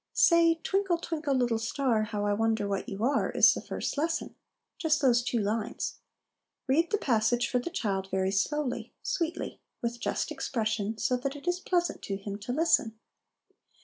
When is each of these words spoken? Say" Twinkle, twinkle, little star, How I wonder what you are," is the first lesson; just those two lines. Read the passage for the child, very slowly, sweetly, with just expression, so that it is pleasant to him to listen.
Say" 0.13 0.55
Twinkle, 0.63 0.97
twinkle, 0.97 1.35
little 1.35 1.59
star, 1.59 2.05
How 2.05 2.25
I 2.25 2.33
wonder 2.33 2.67
what 2.67 2.89
you 2.89 3.03
are," 3.05 3.29
is 3.29 3.53
the 3.53 3.61
first 3.61 3.99
lesson; 3.99 4.33
just 4.79 4.99
those 4.99 5.21
two 5.21 5.37
lines. 5.37 5.99
Read 6.65 6.89
the 6.89 6.97
passage 6.97 7.47
for 7.47 7.59
the 7.59 7.69
child, 7.69 8.09
very 8.09 8.31
slowly, 8.31 8.93
sweetly, 9.03 9.59
with 9.79 9.99
just 9.99 10.31
expression, 10.31 10.97
so 10.97 11.17
that 11.17 11.35
it 11.35 11.47
is 11.47 11.59
pleasant 11.59 12.01
to 12.01 12.17
him 12.17 12.39
to 12.39 12.51
listen. 12.51 12.97